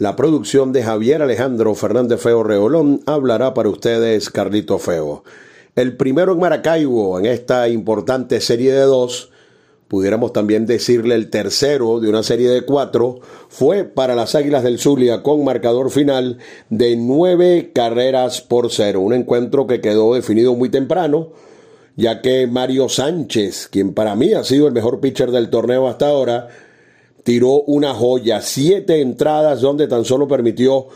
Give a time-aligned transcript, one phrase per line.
[0.00, 5.24] la producción de Javier Alejandro Fernández Feo Reolón hablará para ustedes Carlito Feo.
[5.76, 9.30] El primero en Maracaibo en esta importante serie de dos,
[9.88, 13.20] pudiéramos también decirle el tercero de una serie de cuatro,
[13.50, 16.38] fue para las Águilas del Zulia con marcador final
[16.70, 19.02] de nueve carreras por cero.
[19.02, 21.32] Un encuentro que quedó definido muy temprano,
[21.96, 26.08] ya que Mario Sánchez, quien para mí ha sido el mejor pitcher del torneo hasta
[26.08, 26.48] ahora,
[27.22, 30.86] tiró una joya, siete entradas donde tan solo permitió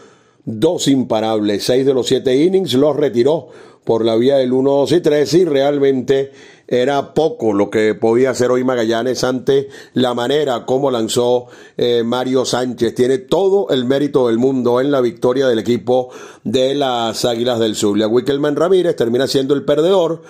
[0.45, 3.49] dos imparables, seis de los siete innings los retiró
[3.85, 6.33] por la vía del 1, 2 y 3 y realmente
[6.67, 11.47] era poco lo que podía hacer hoy Magallanes ante la manera como lanzó
[11.77, 12.95] eh, Mario Sánchez.
[12.95, 16.09] Tiene todo el mérito del mundo en la victoria del equipo
[16.43, 18.09] de las Águilas del Zulia.
[18.09, 20.23] Wickelman Ramírez termina siendo el perdedor.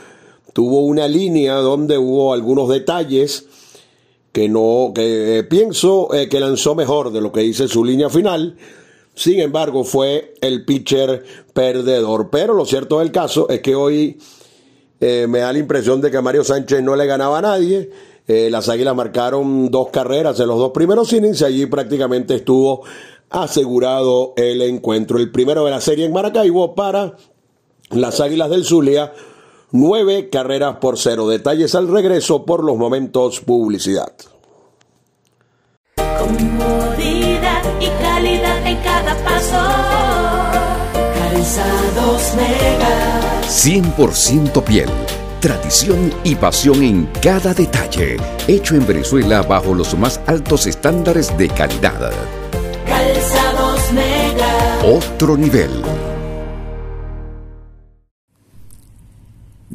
[0.52, 3.46] Tuvo una línea donde hubo algunos detalles
[4.34, 8.10] que no, que eh, pienso eh, que lanzó mejor de lo que dice su línea
[8.10, 8.56] final.
[9.14, 12.30] Sin embargo, fue el pitcher perdedor.
[12.30, 14.18] Pero lo cierto del caso es que hoy
[14.98, 17.90] eh, me da la impresión de que Mario Sánchez no le ganaba a nadie.
[18.26, 22.82] las Águilas marcaron dos carreras en los dos primeros innings y allí prácticamente estuvo
[23.30, 25.18] asegurado el encuentro.
[25.18, 27.16] El primero de la serie en Maracaibo para
[27.90, 29.12] las Águilas del Zulia
[29.76, 31.26] Nueve carreras por cero.
[31.26, 34.12] Detalles al regreso por los momentos publicidad.
[35.96, 39.58] Comodidad y calidad en cada paso.
[41.18, 43.42] Calzados Mega.
[43.48, 44.90] 100% piel.
[45.40, 48.18] Tradición y pasión en cada detalle.
[48.46, 52.12] Hecho en Venezuela bajo los más altos estándares de calidad.
[52.86, 54.78] Calzados Mega.
[54.84, 55.82] Otro nivel.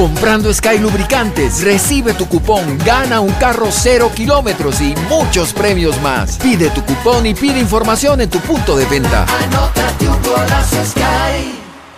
[0.00, 6.38] Comprando Sky Lubricantes, recibe tu cupón, gana un carro cero kilómetros y muchos premios más.
[6.38, 9.24] Pide tu cupón y pide información en tu punto de venta.
[9.24, 11.54] Anótate un golazo Sky.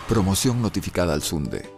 [0.09, 1.71] Promoción notificada al Sunde.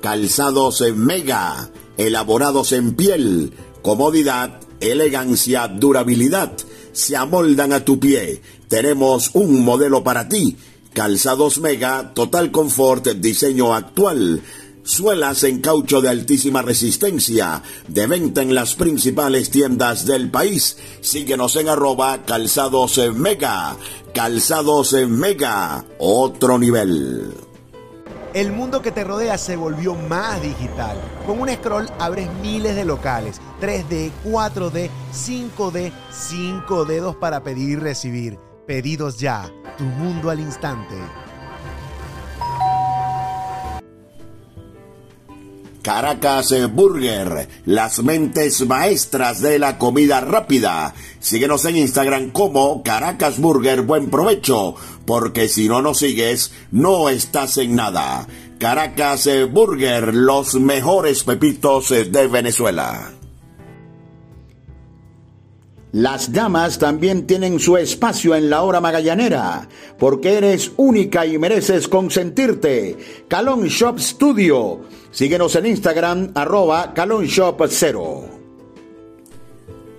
[0.00, 1.68] Calzados en Mega,
[1.98, 3.52] elaborados en piel,
[3.82, 6.52] comodidad, elegancia, durabilidad,
[6.92, 8.40] se amoldan a tu pie.
[8.68, 10.56] Tenemos un modelo para ti
[10.92, 14.42] Calzados Mega, total confort, diseño actual.
[14.82, 20.78] Suelas en caucho de altísima resistencia, de venta en las principales tiendas del país.
[21.00, 23.76] Síguenos en arroba calzados mega.
[24.12, 27.49] Calzados mega, otro nivel.
[28.32, 30.96] El mundo que te rodea se volvió más digital.
[31.26, 37.76] Con un scroll abres miles de locales, 3D, 4D, 5D, 5 dedos para pedir y
[37.76, 38.38] recibir
[38.70, 40.94] Pedidos ya, tu mundo al instante.
[45.82, 50.94] Caracas Burger, las mentes maestras de la comida rápida.
[51.20, 54.74] Síguenos en Instagram como Caracas Burger Buen Provecho,
[55.06, 58.26] porque si no nos sigues, no estás en nada.
[58.58, 63.12] Caracas Burger, los mejores pepitos de Venezuela.
[65.92, 69.68] Las damas también tienen su espacio en la hora magallanera,
[69.98, 72.96] porque eres única y mereces consentirte.
[73.26, 74.82] Calon Shop Studio.
[75.10, 78.39] Síguenos en Instagram, arroba calonshop0.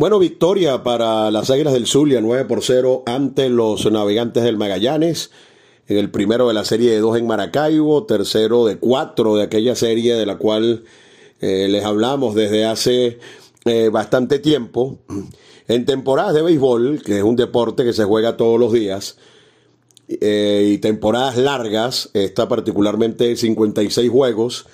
[0.00, 5.30] Bueno, victoria para las Águilas del Zulia, 9 por 0 ante los Navegantes del Magallanes.
[5.88, 9.74] En el primero de la serie de dos en Maracaibo, tercero de cuatro de aquella
[9.74, 10.84] serie de la cual
[11.42, 13.18] eh, les hablamos desde hace
[13.66, 15.00] eh, bastante tiempo.
[15.68, 19.18] En temporadas de béisbol, que es un deporte que se juega todos los días,
[20.08, 24.66] eh, y temporadas largas, está particularmente 56 juegos,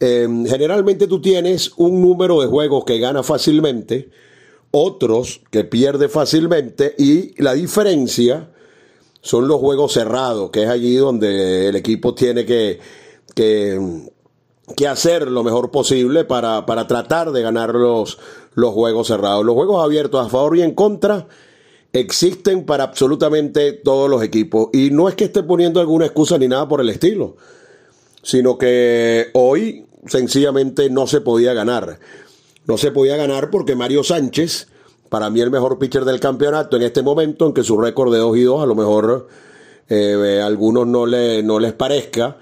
[0.00, 4.10] generalmente tú tienes un número de juegos que gana fácilmente,
[4.70, 8.50] otros que pierde fácilmente y la diferencia
[9.20, 12.78] son los juegos cerrados, que es allí donde el equipo tiene que,
[13.34, 18.18] que, hacer lo mejor posible para, para tratar de ganar los,
[18.54, 19.44] los juegos cerrados.
[19.44, 21.26] Los juegos abiertos a favor y en contra
[21.92, 24.68] existen para absolutamente todos los equipos.
[24.72, 27.36] Y no es que esté poniendo alguna excusa ni nada por el estilo,
[28.22, 31.98] sino que hoy sencillamente no se podía ganar.
[32.68, 34.68] No se podía ganar porque Mario Sánchez,
[35.08, 38.36] para mí el mejor pitcher del campeonato en este momento, aunque su récord de 2
[38.36, 39.26] y 2 a lo mejor
[39.88, 42.36] eh, a algunos no, le, no les parezca,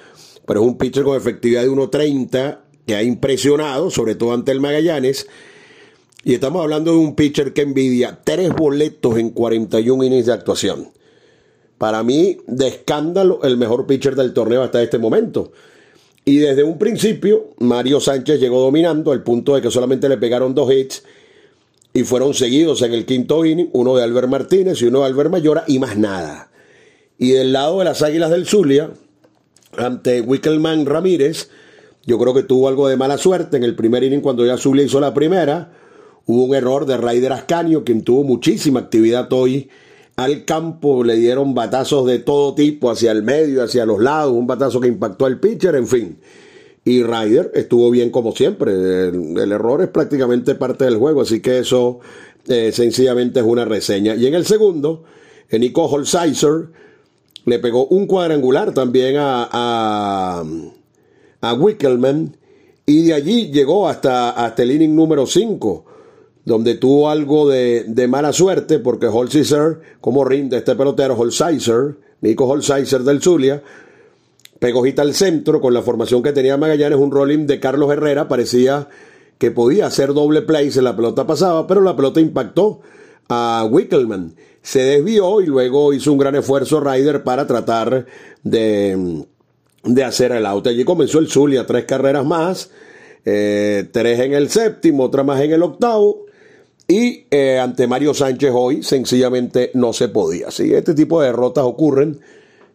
[0.45, 4.61] pero es un pitcher con efectividad de 1.30 que ha impresionado, sobre todo ante el
[4.61, 5.29] Magallanes.
[6.25, 10.91] Y estamos hablando de un pitcher que envidia tres boletos en 41 innings de actuación.
[11.79, 15.53] Para mí, de escándalo, el mejor pitcher del torneo hasta este momento.
[16.29, 20.57] Y desde un principio, Mario Sánchez llegó dominando al punto de que solamente le pegaron
[20.57, 21.05] dos hits
[21.95, 25.31] y fueron seguidos en el quinto inning, uno de Albert Martínez y uno de Albert
[25.31, 26.51] Mayora y más nada.
[27.17, 28.91] Y del lado de las Águilas del Zulia,
[29.77, 31.49] ante Wickelman Ramírez,
[32.07, 34.85] yo creo que tuvo algo de mala suerte en el primer inning cuando ya Zulia
[34.85, 35.75] hizo la primera.
[36.27, 39.71] Hubo un error de Raider Ascanio, quien tuvo muchísima actividad hoy
[40.17, 44.47] al campo, le dieron batazos de todo tipo, hacia el medio, hacia los lados, un
[44.47, 46.19] batazo que impactó al pitcher, en fin.
[46.85, 48.73] Y Ryder estuvo bien como siempre.
[49.09, 52.01] El, error es prácticamente parte del juego, así que eso
[52.49, 54.15] eh, sencillamente es una reseña.
[54.15, 55.05] Y en el segundo,
[55.51, 56.69] Nico Holsizer
[57.45, 60.45] le pegó un cuadrangular también a, a,
[61.41, 62.37] a Wickelman
[62.87, 65.85] y de allí llegó hasta, hasta el inning número 5
[66.47, 72.47] donde tuvo algo de, de mala suerte, porque Holsizer, como rinde este pelotero, Holsizer, Nico
[72.47, 73.63] Holsizer del Zulia,
[74.61, 78.29] pegó hita al centro con la formación que tenía Magallanes, un rolling de Carlos Herrera,
[78.29, 78.89] parecía
[79.39, 82.81] que podía hacer doble play si la pelota pasaba, pero la pelota impactó
[83.29, 84.37] a Wickelman.
[84.63, 88.07] Se desvió y luego hizo un gran esfuerzo Ryder para tratar
[88.45, 89.25] de,
[89.83, 90.69] de hacer el out.
[90.69, 92.71] Allí comenzó el Zulia, tres carreras más,
[93.25, 96.26] eh, tres en el séptimo, otra más en el octavo.
[96.89, 100.51] Y eh, ante Mario Sánchez hoy sencillamente no se podía.
[100.51, 102.21] Si este tipo de derrotas ocurren,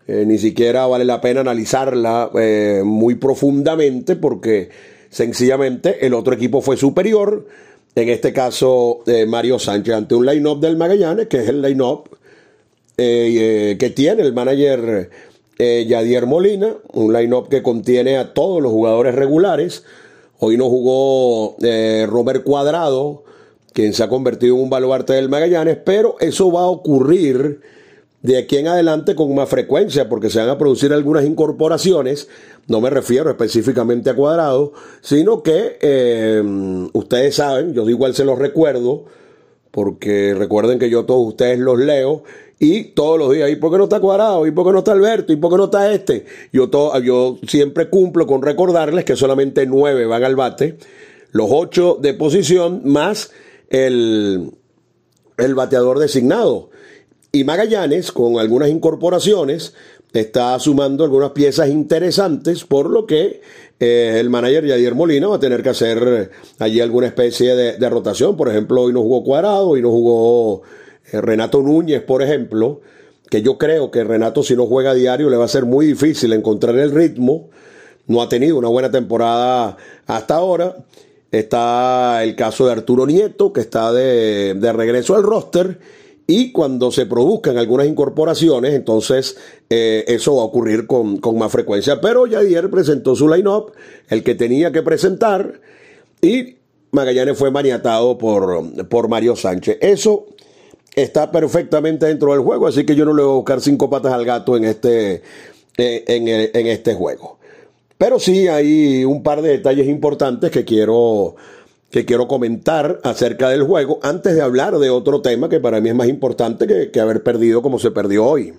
[0.06, 4.70] eh, ni siquiera vale la pena analizarla eh, muy profundamente porque
[5.10, 7.48] sencillamente el otro equipo fue superior.
[7.96, 12.10] En este caso, Mario Sánchez ante un line-up del Magallanes, que es el line-up
[12.96, 15.10] que tiene el manager
[15.58, 19.84] Yadier Molina, un line-up que contiene a todos los jugadores regulares.
[20.40, 21.58] Hoy no jugó
[22.08, 23.26] Robert Cuadrado,
[23.74, 27.62] quien se ha convertido en un baluarte del Magallanes, pero eso va a ocurrir
[28.22, 32.28] de aquí en adelante con más frecuencia, porque se van a producir algunas incorporaciones,
[32.68, 36.44] no me refiero específicamente a Cuadrado, sino que eh,
[36.94, 39.06] ustedes saben, yo igual se los recuerdo,
[39.72, 42.24] porque recuerden que yo todos ustedes los leo
[42.60, 44.46] y todos los días, ¿y por qué no está Cuadrado?
[44.46, 45.34] ¿Y por qué no está Alberto?
[45.34, 46.26] ¿Y por qué no está este?
[46.54, 50.78] Yo, todo, yo siempre cumplo con recordarles que solamente nueve van al bate,
[51.32, 53.32] los ocho de posición más
[53.72, 54.52] el,
[55.38, 56.70] el bateador designado.
[57.32, 59.74] Y Magallanes, con algunas incorporaciones,
[60.14, 63.42] está sumando algunas piezas interesantes, por lo que
[63.80, 68.36] eh, el manager Yadier Molina va a tener que hacer allí alguna especie de, rotación.
[68.36, 70.64] Por ejemplo, hoy no jugó Cuadrado, hoy no jugó
[71.12, 72.82] eh, Renato Núñez, por ejemplo,
[73.30, 75.86] que yo creo que Renato si no juega a diario le va a ser muy
[75.86, 77.50] difícil encontrar el ritmo.
[78.08, 80.76] No ha tenido una buena temporada hasta ahora.
[81.32, 85.80] Está el caso de Arturo Nieto, que está de, regreso al roster.
[86.28, 89.38] Y cuando se produzcan algunas incorporaciones, entonces
[89.70, 92.00] eh, eso va a ocurrir con, más frecuencia.
[92.02, 93.72] Pero ya ayer presentó su line-up,
[94.10, 95.62] el que tenía que presentar,
[96.22, 96.58] y
[96.92, 99.78] Magallanes fue maniatado por, por Mario Sánchez.
[99.82, 100.28] Eso
[100.96, 104.14] está perfectamente dentro del juego, así que yo no le voy a buscar cinco patas
[104.14, 105.24] al gato en este,
[105.78, 107.41] eh, en este juego.
[108.02, 111.36] Pero sí hay un par de detalles importantes que quiero,
[111.92, 115.90] que quiero comentar acerca del juego antes de hablar de otro tema que para mí
[115.90, 118.56] es más importante que, haber perdido como se perdió hoy.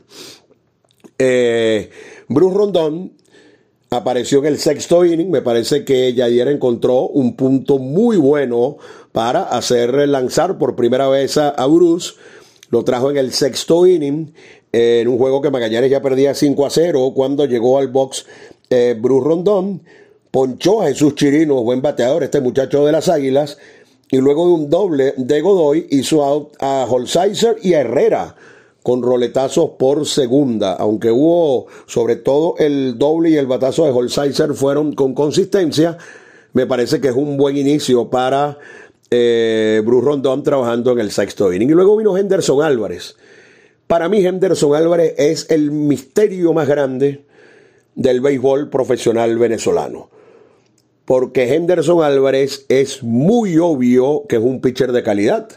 [1.18, 1.90] Eh,
[2.28, 3.14] Bruce Rondón
[3.90, 5.32] apareció en el sexto inning.
[5.32, 8.76] Me parece que ayer encontró un punto muy bueno
[9.10, 12.12] para hacer lanzar por primera vez a, a Bruce.
[12.70, 14.34] Lo trajo en el sexto inning
[14.70, 18.24] en un juego que Magallanes ya perdía 5 a 0 cuando llegó al box
[18.72, 19.82] eh, Bruce Rondón,
[20.30, 23.58] ponchó a Jesús Chirino, buen bateador, este muchacho de las Águilas,
[24.10, 28.34] y luego de un doble de Godoy hizo out a Holsizer y a Herrera
[28.82, 34.54] con roletazos por segunda, aunque hubo sobre todo el doble y el batazo de Holsizer
[34.54, 35.98] fueron con consistencia,
[36.52, 38.58] me parece que es un buen inicio para
[39.10, 41.68] eh, Bruce Rondón trabajando en el sexto inning.
[41.68, 43.16] Y luego vino Henderson Álvarez.
[43.86, 47.26] Para mí Henderson Álvarez es el misterio más grande
[47.94, 50.10] del béisbol profesional venezolano.
[51.04, 55.48] Porque Henderson Álvarez es muy obvio que es un pitcher de calidad.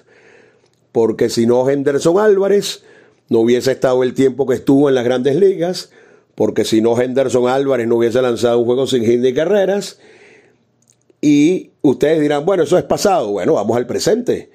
[0.92, 2.84] Porque si no Henderson Álvarez
[3.30, 5.92] no hubiese estado el tiempo que estuvo en las grandes ligas.
[6.34, 10.00] Porque si no Henderson Álvarez no hubiese lanzado un juego sin hit ni carreras.
[11.22, 13.32] Y ustedes dirán, bueno, eso es pasado.
[13.32, 14.50] Bueno, vamos al presente.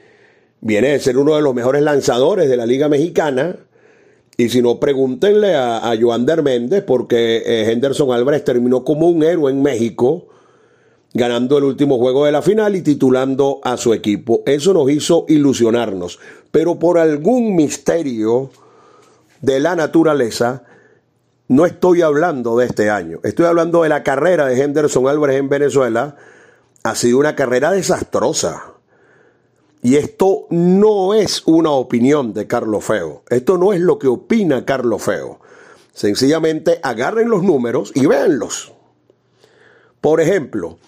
[0.61, 3.57] Viene de ser uno de los mejores lanzadores de la Liga Mexicana.
[4.41, 9.23] Y si no, pregúntenle a, a Joander Méndez, porque eh, Henderson Álvarez terminó como un
[9.23, 10.29] héroe en México,
[11.13, 14.43] ganando el último juego de la final y titulando a su equipo.
[14.47, 16.21] Eso nos hizo ilusionarnos.
[16.51, 18.51] Pero por algún misterio
[19.43, 20.63] de la naturaleza,
[21.49, 23.21] no estoy hablando de este año.
[23.23, 26.17] Estoy hablando de la carrera de Henderson Álvarez en Venezuela.
[26.83, 28.73] Ha sido una carrera desastrosa.
[29.83, 33.23] Y esto no es una opinión de Carlos Feo.
[33.31, 35.41] Esto no es lo que opina Carlos Feo.
[35.93, 38.73] Sencillamente agarren los números y véanlos.
[40.01, 40.79] Por ejemplo,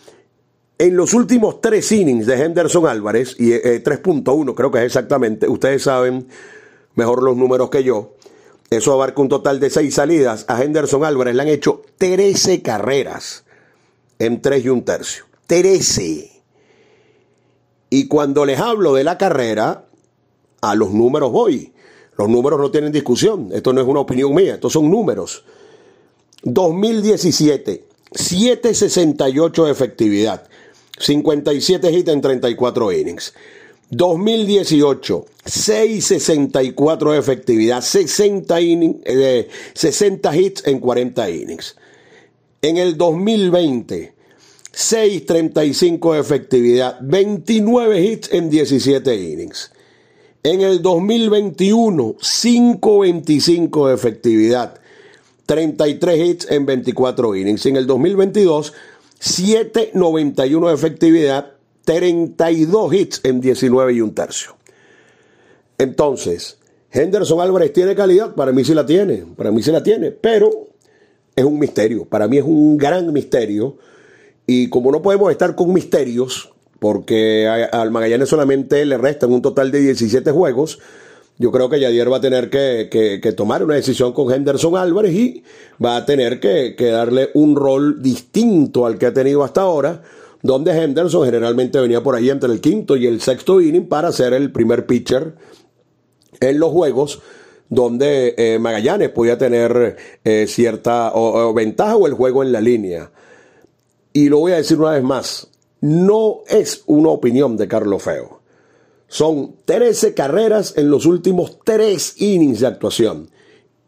[0.79, 5.49] en los últimos tres innings de Henderson Álvarez, y 3.1 eh, creo que es exactamente,
[5.49, 6.29] ustedes saben
[6.95, 8.15] mejor los números que yo,
[8.73, 10.47] eso abarca un total de seis salidas.
[10.49, 13.45] A Henderson Álvarez le han hecho 13 carreras
[14.19, 15.27] en tres y un tercio.
[15.47, 16.32] 13.
[17.93, 19.85] Y cuando les hablo de la carrera,
[20.63, 21.75] a los números voy.
[22.17, 23.51] Los números no tienen discusión.
[23.53, 25.45] Esto no es una opinión mía, estos son números.
[26.43, 30.49] 2017, 768 de efectividad,
[30.99, 33.35] 57 hits en 34 innings.
[33.91, 38.57] 2018, 664 de efectividad, 60,
[39.75, 41.77] 60 hits en 40 innings.
[42.63, 44.15] En el 2020,
[44.73, 49.71] 6.35 de efectividad, 29 hits en 17 innings.
[50.43, 54.81] En el 2021, 5.25 de efectividad,
[55.47, 57.67] 33 hits en 24 innings.
[57.67, 58.73] En el 2022,
[59.21, 61.53] 7.91 de efectividad,
[61.85, 64.57] 32 hits en 19 y un tercio.
[65.79, 66.59] Entonces,
[66.91, 70.51] Henderson Álvarez tiene calidad, para mí sí la tiene, para mí sí la tiene, pero
[71.35, 73.77] es un misterio, para mí es un gran misterio
[74.47, 79.71] y como no podemos estar con misterios, porque al Magallanes solamente le restan un total
[79.71, 80.81] de 17 juegos,
[81.39, 85.45] yo creo que Yadier va a tener que, tomar una decisión con Henderson Álvarez y
[85.83, 90.03] va a tener que, darle un rol distinto al que ha tenido hasta ahora,
[90.43, 94.33] donde Henderson generalmente venía por ahí entre el quinto y el sexto inning para ser
[94.35, 95.35] el primer pitcher
[96.41, 97.21] en los juegos
[97.69, 101.13] donde eh, Magallanes podía tener eh, cierta
[101.55, 103.11] ventaja o el juego en la línea
[104.13, 105.49] y lo voy a decir una vez más,
[105.81, 108.41] no es una opinión de Carlos Feo.
[109.09, 113.31] Son 13 carreras en los últimos 3 innings de actuación.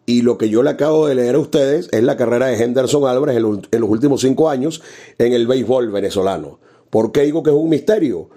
[0.07, 3.09] Y lo que yo le acabo de leer a ustedes es la carrera de Henderson
[3.09, 3.43] Álvarez en
[3.81, 4.83] los, últimos 5 años
[5.19, 6.59] en el béisbol venezolano.
[6.91, 8.29] ¿Por qué digo que es un misterio?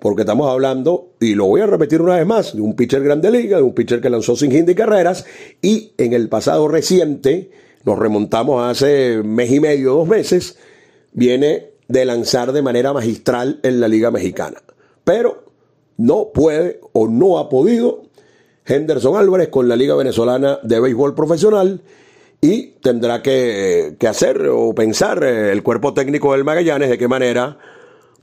[0.00, 3.30] Porque estamos hablando, y lo voy a repetir una vez más, de un pitcher grande
[3.30, 5.24] liga, de un pitcher que lanzó sin hit de carreras,
[5.62, 7.50] y en el pasado reciente,
[7.84, 10.58] nos remontamos hace mes y medio, dos meses,
[11.14, 14.60] viene de lanzar de manera magistral en la Liga Mexicana.
[15.04, 15.44] Pero
[15.96, 18.02] no puede o no ha podido
[18.66, 21.82] Henderson Álvarez con la Liga Venezolana de Béisbol Profesional
[22.40, 27.58] y tendrá que, hacer o pensar eh, el cuerpo técnico del Magallanes de qué manera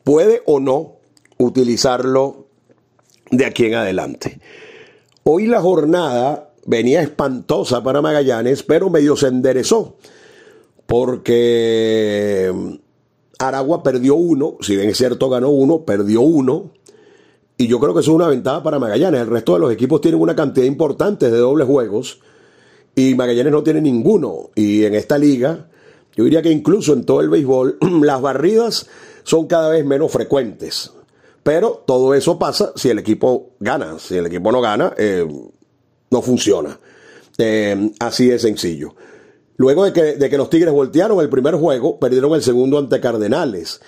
[0.03, 0.97] puede o no
[1.37, 2.47] utilizarlo
[3.31, 4.39] de aquí en adelante.
[5.23, 9.95] Hoy la jornada venía espantosa para Magallanes, pero medio se enderezó
[10.91, 12.73] porque mm,
[13.39, 16.71] Aragua perdió uno, si bien es cierto ganó uno, perdió uno,
[17.55, 19.21] y yo creo que eso es una ventaja para Magallanes.
[19.21, 22.19] El resto de los equipos tienen una cantidad importante de dobles juegos
[22.93, 24.49] y Magallanes no tiene ninguno.
[24.53, 25.69] Y en esta liga,
[26.13, 28.87] yo diría que incluso en todo el béisbol, las barridas
[29.23, 30.91] son cada vez menos frecuentes.
[31.41, 33.97] Pero todo eso pasa si el equipo gana.
[33.97, 35.25] Si el equipo no gana, eh,
[36.09, 36.77] no funciona.
[37.37, 38.93] Eh, así de sencillo.
[39.57, 43.81] Luego de que, los Tigres voltearon el primer juego, perdieron el segundo ante Cardenales.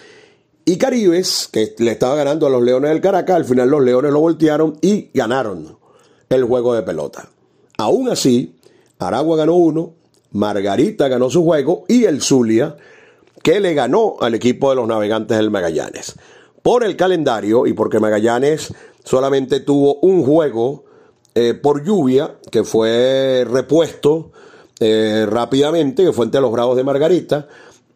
[0.66, 4.12] Y Caribes, que le estaba ganando a los Leones del Caracas, al final los Leones
[4.12, 5.78] lo voltearon y ganaron
[6.30, 7.28] el juego de pelota.
[7.78, 8.56] Aún así,
[9.00, 9.94] Aragua ganó uno,
[10.32, 12.78] Margarita ganó su juego y el Zulia,
[13.42, 16.16] que le ganó al equipo de los navegantes del Magallanes.
[16.62, 18.74] Por el calendario y porque Magallanes
[19.04, 20.86] solamente tuvo un juego
[21.36, 24.32] eh, por lluvia, que fue repuesto
[24.80, 27.48] eh, rápidamente, que fue ante los Bravos de Margarita.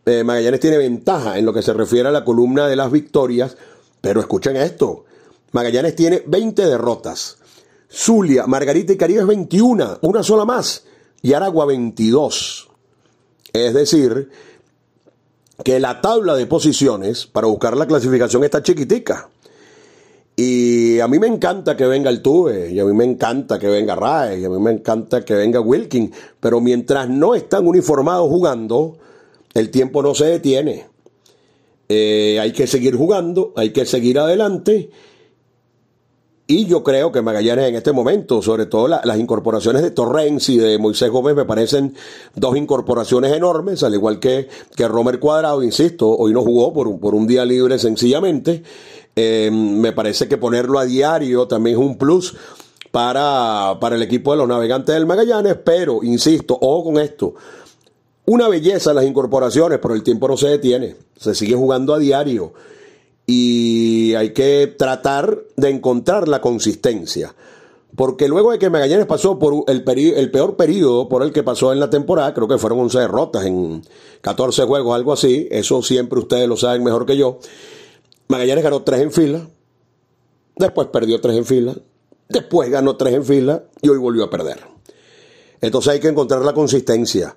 [0.05, 3.57] Eh, Magallanes tiene ventaja en lo que se refiere a la columna de las victorias,
[3.99, 5.05] pero escuchen esto,
[5.51, 7.37] Magallanes tiene 20 derrotas.
[7.89, 10.85] Zulia, Margarita y Caribe es 21, una sola más,
[11.21, 12.69] y Aragua 22.
[13.53, 14.29] Es decir,
[15.63, 19.29] que la tabla de posiciones para buscar la clasificación está chiquitica.
[20.39, 23.67] Y a mí me encanta que venga el Tuve, y a mí me encanta que
[23.67, 28.29] venga Rae, y a mí me encanta que venga Wilkin, pero mientras no están uniformados
[28.29, 28.99] jugando,
[29.55, 30.85] el tiempo no se detiene.
[31.89, 34.91] Eh, hay que seguir jugando, hay que seguir adelante.
[36.45, 40.57] Y yo creo que Magallanes en este momento, sobre todo las incorporaciones de Torrens y
[40.57, 41.95] de Moisés Gómez, me parecen
[42.35, 46.99] dos incorporaciones enormes, al igual que, que Romer Cuadrado, insisto, hoy no jugó por un,
[46.99, 48.61] por un día libre sencillamente.
[49.19, 52.35] Eh, me parece que ponerlo a diario también es un plus
[52.91, 57.33] para, para el equipo de los navegantes del Magallanes, pero, insisto, ojo con esto,
[58.25, 62.53] una belleza las incorporaciones, pero el tiempo no se detiene, se sigue jugando a diario
[63.25, 67.33] y hay que tratar de encontrar la consistencia.
[67.95, 69.83] Porque luego de que Magallanes pasó por el,
[70.15, 73.45] el peor periodo por el que pasó en la temporada, creo que fueron 11 derrotas
[73.47, 73.81] en
[74.21, 77.39] 14 juegos, algo así, eso siempre ustedes lo saben mejor que yo.
[78.27, 79.47] Magallanes ganó 3 en fila,
[80.55, 81.75] después perdió 3 en fila,
[82.29, 84.59] después ganó 3 en fila y hoy volvió a perder.
[85.61, 87.35] Entonces hay que encontrar la consistencia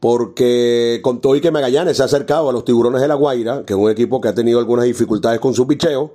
[0.00, 3.64] porque con todo y que Magallanes se ha acercado a los Tiburones de la Guaira,
[3.64, 6.14] que es un equipo que ha tenido algunas dificultades con su picheo,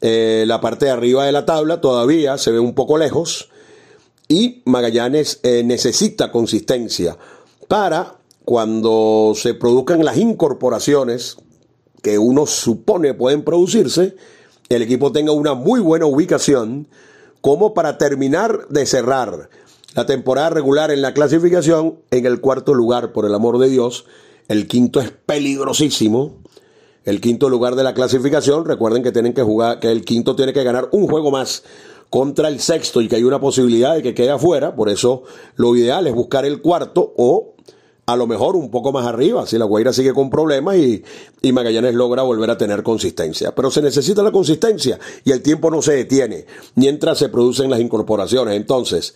[0.00, 3.50] eh, la parte de arriba de la tabla todavía se ve un poco lejos
[4.28, 7.18] y Magallanes eh, necesita consistencia
[7.68, 11.36] para cuando se produzcan las incorporaciones
[12.02, 14.16] que uno supone pueden producirse,
[14.68, 16.88] el equipo tenga una muy buena ubicación
[17.40, 19.50] como para terminar de cerrar
[19.94, 24.04] la temporada regular en la clasificación en el cuarto lugar, por el amor de Dios.
[24.48, 26.36] El quinto es peligrosísimo.
[27.04, 30.52] El quinto lugar de la clasificación, recuerden que tienen que jugar, que el quinto tiene
[30.52, 31.64] que ganar un juego más
[32.08, 34.76] contra el sexto y que hay una posibilidad de que quede afuera.
[34.76, 35.24] Por eso
[35.56, 37.54] lo ideal es buscar el cuarto o
[38.12, 41.02] a lo mejor un poco más arriba, si la Guaira sigue con problemas y,
[41.52, 43.54] Magallanes logra volver a tener consistencia.
[43.54, 47.80] Pero se necesita la consistencia y el tiempo no se detiene mientras se producen las
[47.80, 48.56] incorporaciones.
[48.56, 49.14] Entonces,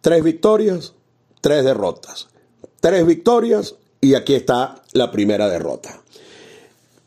[0.00, 0.94] Tres victorias,
[1.40, 2.28] tres derrotas.
[2.80, 6.00] Tres victorias y aquí está la primera derrota.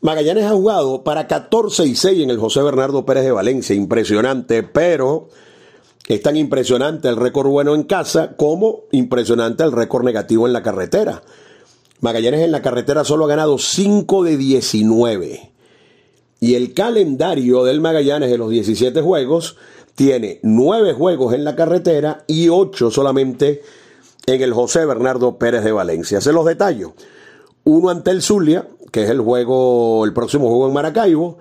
[0.02, 3.74] Magallanes ha jugado para 14 y 6 en el José Bernardo Pérez de Valencia.
[3.74, 5.28] Impresionante, pero
[6.08, 10.62] es tan impresionante el récord bueno en casa como impresionante el récord negativo en la
[10.62, 11.22] carretera.
[12.00, 15.52] Magallanes en la carretera solo ha ganado 5 de 19.
[16.40, 19.56] Y el calendario del Magallanes de los 17 juegos
[19.94, 23.62] tiene nueve juegos en la carretera y ocho solamente
[24.26, 26.20] en el José Bernardo Pérez de Valencia.
[26.20, 26.94] Se los detallo.
[27.64, 31.38] Uno ante el Zulia, que es el juego, el próximo juego en Maracaibo.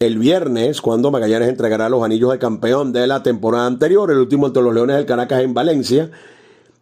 [0.00, 4.46] El viernes, cuando Magallanes entregará los anillos de campeón de la temporada anterior, el último
[4.46, 6.10] ante los Leones del Caracas en Valencia.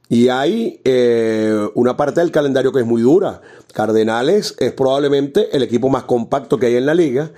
[0.09, 3.43] Y hay eh, una parte del calendario que es muy dura.
[3.73, 7.33] Cardenales es probablemente el equipo más compacto que hay en la liga.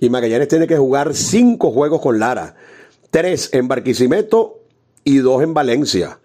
[0.00, 2.56] Y Magallanes tiene que jugar cinco juegos con Lara
[3.12, 4.58] tres en Barquisimeto
[5.04, 6.18] y dos en Valencia.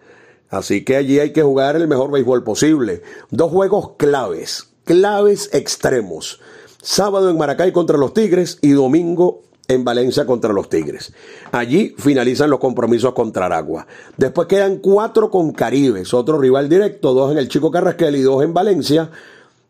[0.49, 3.03] Así que allí hay que jugar el mejor béisbol posible.
[3.29, 6.39] Dos juegos claves, claves extremos.
[6.85, 11.13] Sábado en Maracay contra los Tigres y domingo en Valencia contra los Tigres.
[11.51, 13.87] Allí finalizan los compromisos contra Aragua.
[14.17, 18.43] Después quedan cuatro con Caribes, otro rival directo, dos en el Chico Carrasquel y dos
[18.43, 19.09] en Valencia.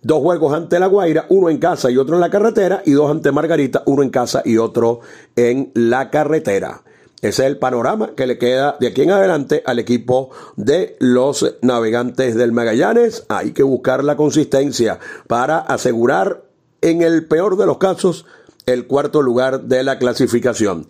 [0.01, 3.10] Dos juegos ante La Guaira, uno en casa y otro en la carretera, y dos
[3.10, 4.99] ante Margarita, uno en casa y otro
[5.38, 6.82] en la carretera.
[7.21, 11.56] Ese es el panorama que le queda de aquí en adelante al equipo de los
[11.62, 13.25] navegantes del Magallanes.
[13.30, 16.43] Hay que buscar la consistencia para asegurar,
[16.86, 18.28] en el peor de los casos,
[18.67, 20.88] el cuarto lugar de la clasificación.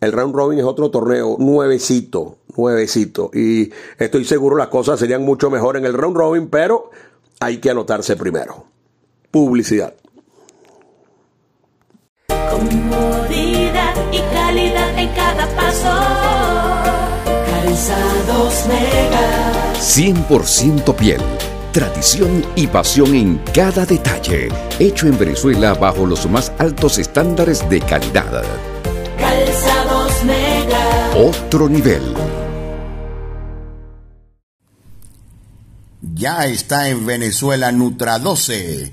[0.00, 3.30] El round robin es otro torneo nuevecito, nuevecito.
[3.32, 6.90] Y estoy seguro las cosas serían mucho mejor en el round robin, pero
[7.38, 8.64] hay que anotarse primero.
[9.30, 9.94] Publicidad.
[12.26, 15.92] Comodidad y calidad en cada paso.
[17.46, 19.74] Calzados Mega.
[19.74, 21.20] 100% piel.
[21.72, 24.48] Tradición y pasión en cada detalle.
[24.80, 28.42] Hecho en Venezuela bajo los más altos estándares de calidad.
[29.16, 31.10] Calzados Mega.
[31.16, 32.02] Otro nivel.
[36.02, 38.92] Ya está en Venezuela Nutra 12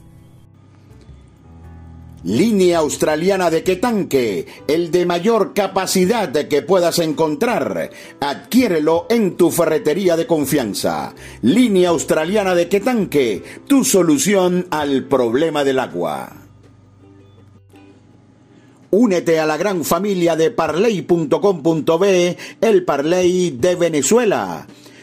[2.23, 7.89] Línea australiana de Quetanque, el de mayor capacidad que puedas encontrar.
[8.19, 11.15] Adquiérelo en tu ferretería de confianza.
[11.41, 16.41] Línea australiana de Quetanque, tu solución al problema del agua.
[18.91, 24.67] Únete a la gran familia de parley.com.be, el Parley de Venezuela.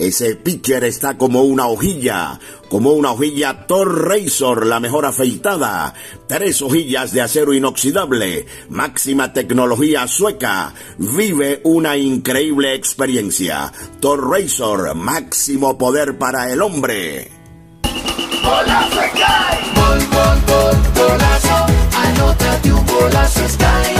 [0.00, 5.92] Ese pitcher está como una hojilla, como una hojilla Thor Razor, la mejor afeitada.
[6.26, 10.72] Tres hojillas de acero inoxidable, máxima tecnología sueca.
[10.96, 13.70] Vive una increíble experiencia.
[14.00, 17.30] Thor Razor, máximo poder para el hombre.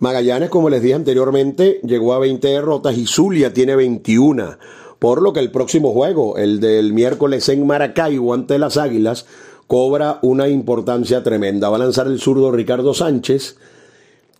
[0.00, 4.58] Magallanes, como les dije anteriormente, llegó a 20 derrotas y Zulia tiene 21.
[4.98, 9.26] Por lo que el próximo juego, el del miércoles en Maracaibo ante las Águilas,
[9.66, 11.68] cobra una importancia tremenda.
[11.68, 13.56] Va a lanzar el zurdo Ricardo Sánchez,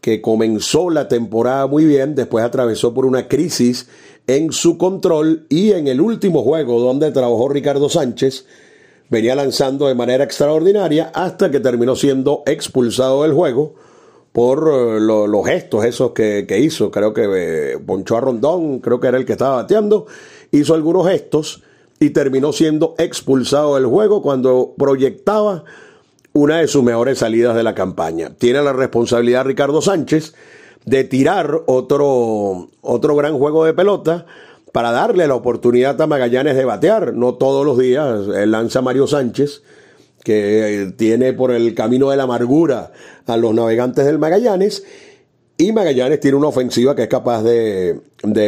[0.00, 3.88] que comenzó la temporada muy bien, después atravesó por una crisis
[4.26, 8.46] en su control y en el último juego donde trabajó Ricardo Sánchez,
[9.08, 13.74] venía lanzando de manera extraordinaria hasta que terminó siendo expulsado del juego
[14.34, 16.90] por eh, los gestos esos que, hizo.
[16.90, 20.06] Creo que eh, ponchó a Rondón, creo que era el que estaba bateando,
[20.50, 21.62] hizo algunos gestos
[22.00, 25.62] y terminó siendo expulsado del juego cuando proyectaba
[26.32, 28.34] una de sus mejores salidas de la campaña.
[28.36, 30.34] Tiene la responsabilidad Ricardo Sánchez
[30.84, 34.26] de tirar otro, otro gran juego de pelota
[34.72, 37.14] para darle la oportunidad a Magallanes de batear.
[37.14, 39.62] No todos los días lanza Mario Sánchez,
[40.24, 42.90] que eh, tiene por el camino de la amargura
[43.26, 44.82] a los navegantes del Magallanes.
[45.56, 48.00] Y Magallanes tiene una ofensiva que es capaz de,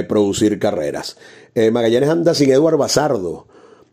[0.08, 1.16] producir carreras.
[1.54, 3.46] Eh, Magallanes anda sin Eduard Bazardo.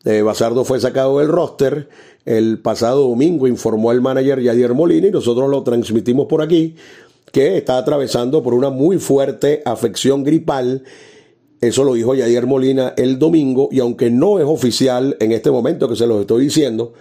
[0.05, 1.89] Eh, Bazardo fue sacado del roster
[2.25, 6.75] el pasado domingo, informó el manager Yadier Molina y nosotros lo transmitimos por aquí,
[7.31, 10.83] que está atravesando por una muy fuerte afección gripal.
[11.59, 15.89] Eso lo dijo Yadier Molina el domingo y aunque no es oficial en este momento
[15.89, 16.93] que se los estoy diciendo,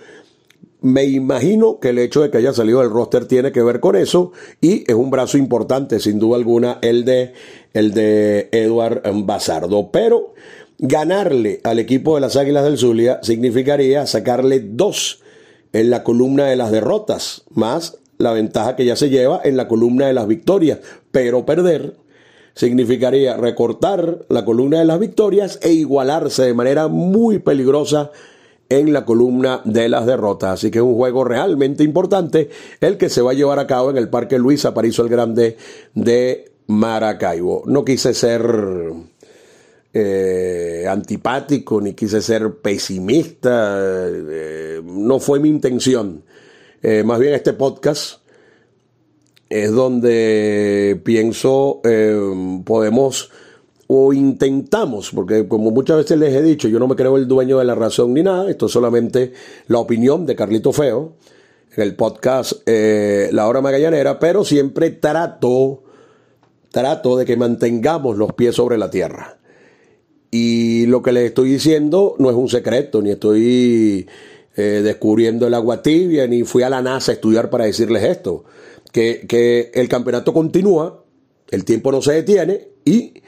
[0.82, 3.96] me imagino que el hecho de que haya salido del roster tiene que ver con
[3.96, 7.32] eso y es un brazo importante, sin duda alguna, el de,
[7.72, 9.90] el de Eduard Bazardo.
[9.90, 10.34] Pero
[10.84, 15.20] Ganarle al equipo de las Águilas del Zulia significaría sacarle dos
[15.72, 19.68] en la columna de las derrotas, más la ventaja que ya se lleva en la
[19.68, 20.80] columna de las victorias.
[21.12, 21.94] Pero perder
[22.54, 28.10] significaría recortar la columna de las victorias e igualarse de manera muy peligrosa
[28.78, 30.54] en la columna de las derrotas.
[30.54, 33.90] Así que es un juego realmente importante el que se va a llevar a cabo
[33.90, 35.56] en el Parque Luis Aparicio el Grande
[35.94, 37.62] de Maracaibo.
[37.66, 38.42] No quise ser
[39.94, 46.24] eh, antipático ni quise ser pesimista, eh, no fue mi intención.
[46.82, 48.22] Eh, más bien este podcast
[49.50, 51.82] es donde pienso
[52.64, 53.30] podemos
[53.86, 57.58] o intentamos, porque como muchas veces les he dicho, yo no me creo el dueño
[57.58, 59.32] de la razón ni nada, esto es solamente
[59.66, 61.14] la opinión de Carlito Feo
[61.76, 65.82] en el podcast La Hora Magallanera, pero siempre trato,
[66.70, 69.38] trato de que mantengamos los pies sobre la tierra.
[70.34, 74.08] Y lo que les estoy diciendo no es un secreto, ni estoy
[74.56, 78.44] eh, descubriendo el agua tibia, ni fui a la NASA a estudiar para decirles esto.
[78.92, 81.04] Que, que el campeonato continúa,
[81.50, 83.22] el tiempo no se detiene y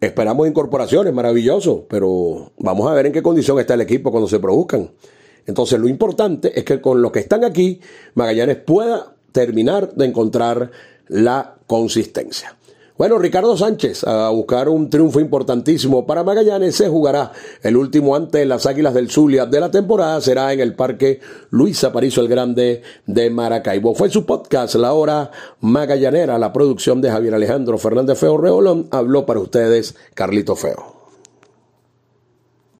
[0.00, 4.38] esperamos incorporaciones, maravilloso, pero vamos a ver en qué condición está el equipo cuando se
[4.38, 4.90] produzcan.
[5.46, 7.80] Entonces lo importante es que con los que están aquí,
[8.14, 10.70] Magallanes pueda terminar de encontrar
[11.08, 12.56] la consistencia.
[13.00, 16.76] Bueno, Ricardo Sánchez a buscar un triunfo importantísimo para Magallanes.
[16.76, 17.32] Se jugará
[17.62, 20.20] el último ante las Águilas del Zulia de la temporada.
[20.20, 23.94] Será en el Parque Luis Aparicio el Grande de Maracaibo.
[23.94, 28.88] Fue su podcast, La Hora Magallanera, la producción de Javier Alejandro Fernández Feo Reolón.
[28.90, 30.99] Habló para ustedes Carlito Feo.